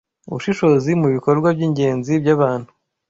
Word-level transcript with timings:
ubushishozi 0.29 0.91
mubikorwa 1.01 1.47
byingenzi 1.57 2.11
byabantu 2.23 2.71